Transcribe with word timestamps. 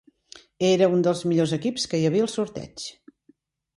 Era 0.69 0.87
un 0.93 1.03
dels 1.09 1.21
millors 1.33 1.53
equips 1.59 1.85
que 1.93 1.99
hi 2.01 2.09
havia 2.11 2.27
al 2.29 2.33
sorteig. 2.37 2.87